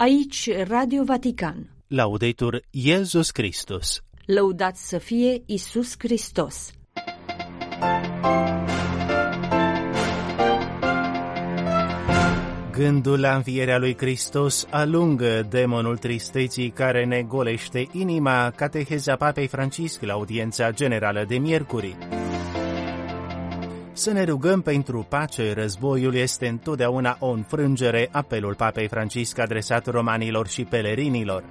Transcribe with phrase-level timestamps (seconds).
[0.00, 1.70] Aici Radio Vatican.
[1.86, 4.02] Laudetur Iesus Christus.
[4.26, 6.70] Lăudat să fie Isus Hristos.
[12.70, 20.02] Gândul la învierea lui Hristos alungă demonul tristeții care ne golește inima, cateheza Papei Francisc
[20.02, 21.96] la audiența generală de miercuri.
[23.98, 30.48] Să ne rugăm pentru pace, războiul este întotdeauna o înfrângere, apelul Papei Francisc adresat romanilor
[30.48, 31.44] și pelerinilor.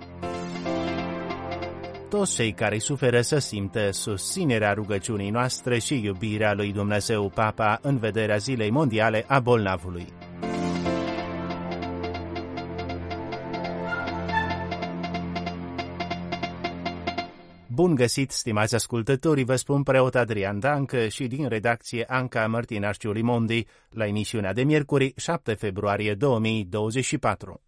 [2.09, 7.97] Toți cei care suferă să simtă susținerea rugăciunii noastre și iubirea lui Dumnezeu Papa în
[7.97, 10.05] vederea Zilei Mondiale a Bolnavului.
[17.77, 23.65] Bun găsit, stimați ascultători, vă spun preot Adrian Dancă și din redacție Anca Mărtinaș Limondi
[23.89, 27.61] la emisiunea de miercuri 7 februarie 2024.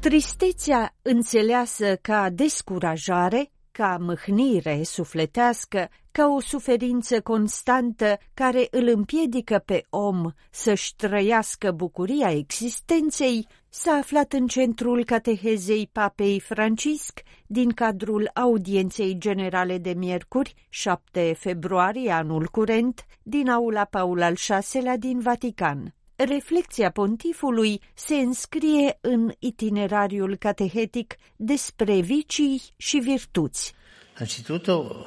[0.00, 9.86] Tristețea înțeleasă ca descurajare ca mâhnire sufletească, ca o suferință constantă care îl împiedică pe
[9.90, 19.18] om să-și trăiască bucuria existenței, s-a aflat în centrul catehezei Papei Francisc din cadrul audienței
[19.18, 24.34] generale de miercuri, 7 februarie anul curent, din aula Paul al
[24.72, 25.94] VI-lea din Vatican.
[26.28, 33.74] Reflecția pontifului se înscrie în itinerariul catehetic despre vicii și virtuți.
[34.18, 35.06] Anzitutto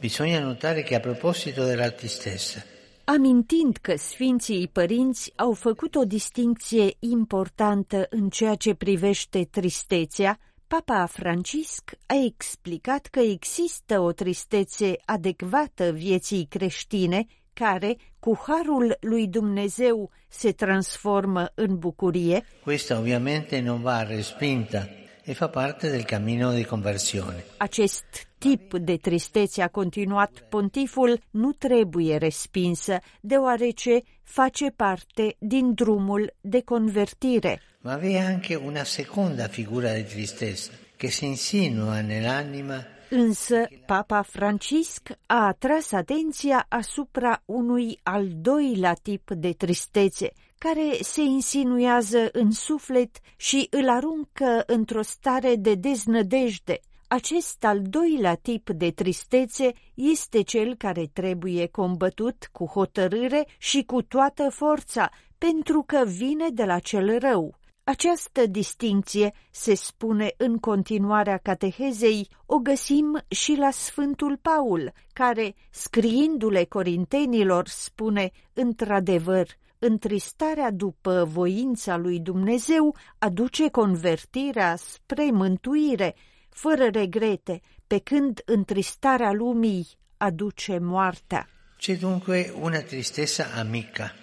[0.00, 2.64] bisogna notare che a proposito della tristezza
[3.04, 11.06] amintind că Sfinții Părinți au făcut o distincție importantă în ceea ce privește tristețea, Papa
[11.06, 20.10] Francisc a explicat că există o tristețe adecvată vieții creștine care, cu harul lui Dumnezeu,
[20.28, 22.44] se transformă în bucurie.
[22.64, 24.88] Questa ovviamente non va respinta
[25.24, 27.44] e fa parte del cammino di conversione.
[27.56, 28.04] Acest
[28.38, 36.62] tip de tristețe, a continuat pontiful, nu trebuie respinsă, deoarece face parte din drumul de
[36.62, 37.60] convertire.
[37.80, 44.22] Ma vi è anche una seconda figura di tristezza che si insinua nell'anima Însă, Papa
[44.22, 52.50] Francisc a atras atenția asupra unui al doilea tip de tristețe, care se insinuează în
[52.50, 56.80] suflet și îl aruncă într-o stare de deznădejde.
[57.08, 64.02] Acest al doilea tip de tristețe este cel care trebuie combătut cu hotărâre și cu
[64.02, 67.60] toată forța, pentru că vine de la cel rău.
[67.84, 76.64] Această distinție, se spune în continuarea catehezei, o găsim și la Sfântul Paul, care, scriindu-le
[76.64, 79.46] corintenilor, spune, într-adevăr,
[79.78, 86.14] întristarea după voința lui Dumnezeu aduce convertirea spre mântuire,
[86.48, 91.48] fără regrete, pe când întristarea lumii aduce moartea.
[91.80, 94.14] C'è dunque una tristezza amica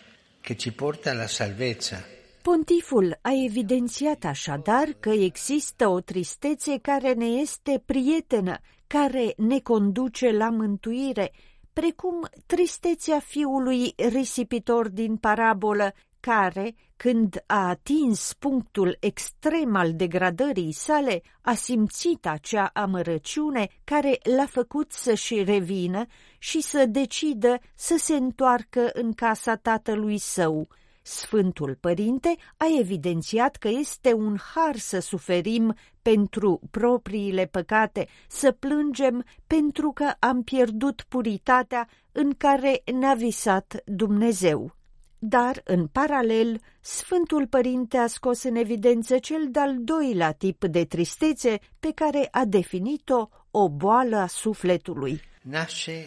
[0.41, 2.06] che ci porta alla salvezza
[2.42, 8.58] Pontiful a evidențiat așadar că există o tristețe care ne este prietenă,
[8.88, 11.32] care ne conduce la mântuire,
[11.74, 21.22] precum tristețea fiului risipitor din parabolă, care, când a atins punctul extrem al degradării sale,
[21.42, 26.06] a simțit acea amărăciune care l-a făcut să-și revină
[26.38, 30.68] și să decidă să se întoarcă în casa tatălui său.
[31.02, 39.26] Sfântul Părinte a evidențiat că este un har să suferim pentru propriile păcate, să plângem
[39.48, 44.78] pentru că am pierdut puritatea în care ne-a visat Dumnezeu.
[45.22, 51.59] Dar, în paralel, Sfântul Părinte a scos în evidență cel de-al doilea tip de tristețe
[51.80, 55.22] pe care a definit-o o boală a sufletului.
[55.42, 56.06] Nasce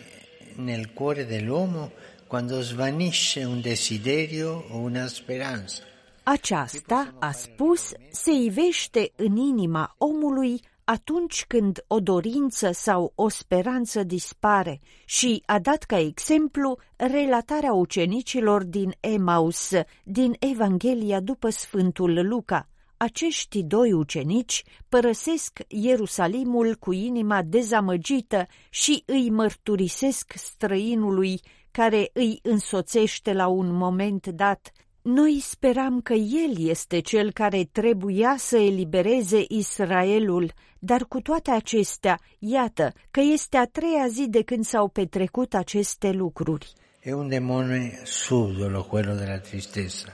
[0.56, 1.90] nel cuore dell'uomo
[2.32, 5.82] quando svanisce un desiderio o una speranza.
[6.22, 14.02] Aceasta, a spus, se ivește în inima omului atunci când o dorință sau o speranță
[14.02, 19.70] dispare și a dat ca exemplu relatarea ucenicilor din Emaus,
[20.04, 22.68] din Evanghelia după Sfântul Luca.
[22.96, 31.40] Acești doi ucenici părăsesc Ierusalimul cu inima dezamăgită și îi mărturisesc străinului
[31.72, 34.72] care îi însoțește la un moment dat.
[35.02, 42.18] Noi speram că el este cel care trebuia să elibereze Israelul, dar cu toate acestea,
[42.38, 46.72] iată că este a treia zi de când s-au petrecut aceste lucruri.
[47.02, 50.12] E un demone subdolo quello della tristezza.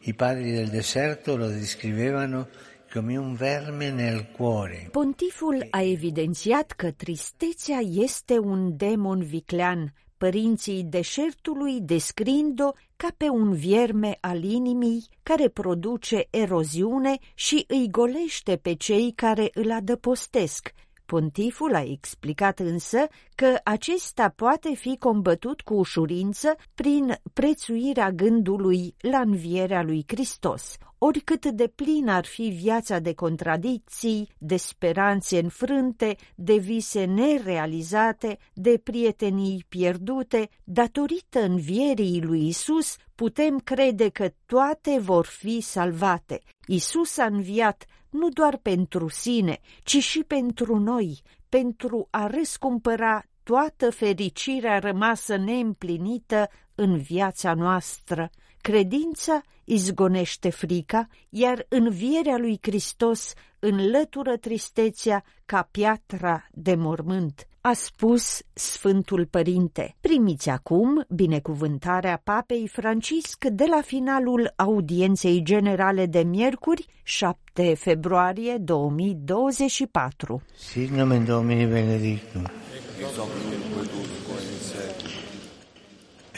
[0.00, 2.46] I padri del deserto lo descrivevano
[2.92, 4.88] come un verme nel cuore.
[4.92, 13.52] Pontiful a evidențiat că tristețea este un demon viclean, părinții deșertului descrind-o ca pe un
[13.52, 20.74] vierme al inimii care produce eroziune și îi golește pe cei care îl adăpostesc,
[21.14, 29.18] Pontiful a explicat însă că acesta poate fi combătut cu ușurință prin prețuirea gândului la
[29.18, 30.76] învierea lui Hristos.
[30.98, 38.80] Oricât de plin ar fi viața de contradicții, de speranțe înfrânte, de vise nerealizate, de
[38.84, 46.40] prietenii pierdute, datorită învierii lui Isus, putem crede că toate vor fi salvate.
[46.66, 53.90] Isus a înviat nu doar pentru sine, ci și pentru noi, pentru a răscumpăra toată
[53.90, 58.30] fericirea rămasă neîmplinită în viața noastră.
[58.68, 68.40] Credința izgonește frica, iar învierea lui Hristos înlătură tristețea ca piatra de mormânt a spus
[68.52, 69.96] Sfântul Părinte.
[70.00, 80.42] Primiți acum binecuvântarea Papei Francisc de la finalul audienței generale de miercuri, 7 februarie 2024.
[80.56, 82.42] Sit nomen Domini benedictum.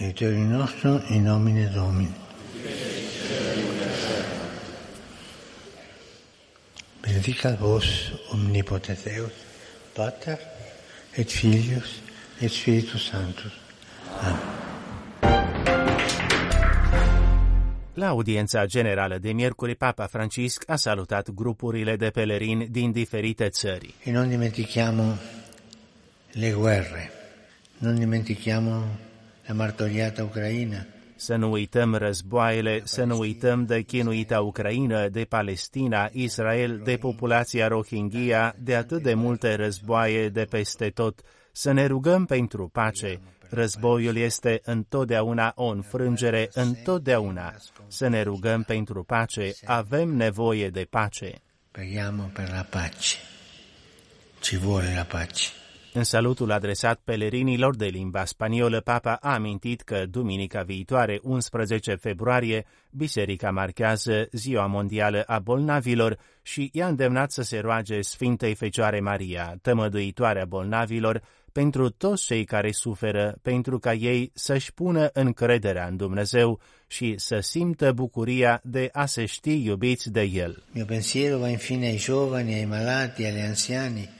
[0.01, 2.15] Aiuterium nostrum in nomine Domini.
[7.01, 7.85] Benedicat vos
[8.33, 9.33] omnipotens Deus,
[9.93, 10.39] Pater,
[11.17, 12.01] et Filius,
[12.41, 13.53] et Spiritus Sanctus.
[14.21, 14.39] Amen.
[17.95, 23.95] La audiența generală de miercuri, Papa Francisc a salutat grupurile de pelerini din diferite țări.
[24.05, 25.17] E non dimentichiamo
[26.33, 27.13] le guerre,
[27.79, 28.85] non dimentichiamo
[29.51, 30.87] la martoriata Ucraina,
[31.17, 37.69] Să nu uităm războaiele, să nu uităm de chinuita Ucraina, de Palestina, Israel, de populația
[37.69, 41.21] Rohingya, de atât de multe războaie de peste tot.
[41.53, 43.21] Să ne rugăm pentru pace.
[43.49, 47.55] Războiul este întotdeauna o înfrângere, întotdeauna.
[47.89, 49.53] Să ne rugăm pentru pace.
[49.65, 51.33] Avem nevoie de pace.
[51.71, 53.17] preghiamo per la pace.
[54.41, 55.60] Ci vuole la pace.
[55.93, 62.67] În salutul adresat pelerinilor de limba spaniolă, Papa a amintit că duminica viitoare, 11 februarie,
[62.91, 69.59] biserica marchează Ziua Mondială a Bolnavilor și i-a îndemnat să se roage Sfintei Fecioare Maria,
[69.63, 71.23] tămăduitoarea bolnavilor,
[71.53, 77.39] pentru toți cei care suferă, pentru ca ei să-și pună încrederea în Dumnezeu și să
[77.41, 80.51] simtă bucuria de a se ști iubiți de El.
[80.51, 84.20] Il mio pensiero va infine ai giovani, ai malati, agli anziani e alle spose.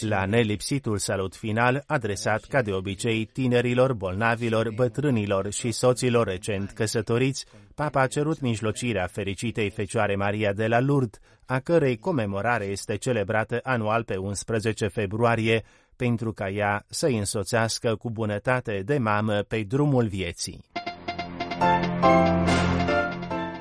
[0.00, 7.46] La nelipsitul salut final, adresat ca de obicei tinerilor, bolnavilor, bătrânilor și soților recent căsătoriți,
[7.74, 13.60] Papa a cerut mijlocirea fericitei Fecioare Maria de la Lourdes, a cărei comemorare este celebrată
[13.62, 15.64] anual pe 11 februarie,
[15.96, 20.64] pentru ca ea să-i însoțească cu bunătate de mamă pe drumul vieții.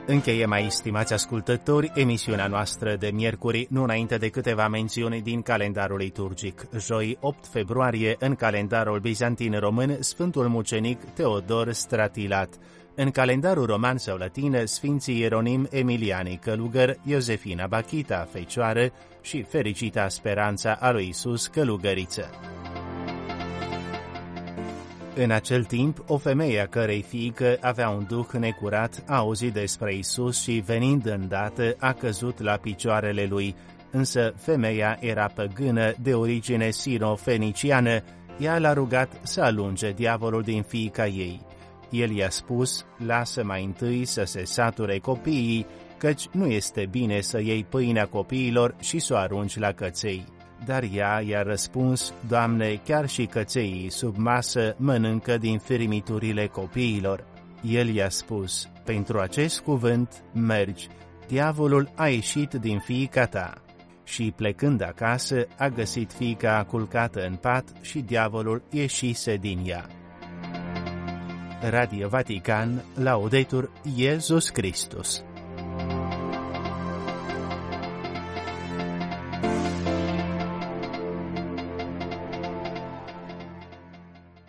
[0.06, 5.98] Încheie mai stimați ascultători emisiunea noastră de miercuri, nu înainte de câteva mențiuni din calendarul
[5.98, 6.68] liturgic.
[6.80, 12.53] Joi 8 februarie, în calendarul bizantin român, Sfântul Mucenic Teodor Stratilat.
[12.95, 18.91] În calendarul roman sau latin, Sfinții Ieronim Emiliani Călugăr, Iosefina Bachita, Fecioară
[19.22, 22.29] și Fericita Speranța a lui Isus Călugăriță.
[25.15, 29.96] În acel timp, o femeie a cărei fiică avea un duh necurat a auzit despre
[29.96, 33.56] Isus și, venind îndată, a căzut la picioarele lui.
[33.91, 38.03] Însă femeia era păgână de origine sino-feniciană,
[38.39, 41.41] ea l-a rugat să alunge diavolul din fiica ei.
[41.89, 45.65] El i-a spus, lasă mai întâi să se sature copiii,
[45.98, 50.25] căci nu este bine să iei pâinea copiilor și să o arunci la căței.
[50.65, 57.25] Dar ea i-a răspuns, Doamne, chiar și cățeii sub masă mănâncă din firmiturile copiilor.
[57.62, 60.88] El i-a spus, pentru acest cuvânt mergi,
[61.27, 63.53] diavolul a ieșit din fiica ta.
[64.03, 69.86] Și plecând acasă, a găsit fiica culcată în pat și diavolul ieșise din ea.
[71.70, 75.24] Radio Vatican, Laudetur Iesus Christus.